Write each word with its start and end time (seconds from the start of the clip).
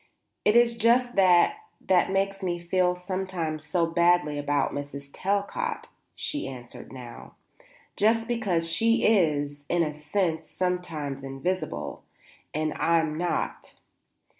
"It 0.43 0.55
is 0.55 0.79
just 0.79 1.15
that 1.15 1.57
that 1.79 2.09
makes 2.11 2.41
me 2.41 2.57
feel 2.57 2.95
sometimes 2.95 3.63
so 3.63 3.85
badly 3.85 4.39
about 4.39 4.71
Mrs. 4.73 5.11
Talcott," 5.13 5.89
she 6.15 6.47
answered 6.47 6.91
now; 6.91 7.35
"just 7.95 8.27
because 8.27 8.67
she 8.67 9.05
is, 9.05 9.63
in 9.69 9.83
a 9.83 9.93
sense, 9.93 10.49
sometimes 10.49 11.23
invisible, 11.23 12.03
and 12.51 12.73
I'm 12.77 13.15
not. 13.15 13.75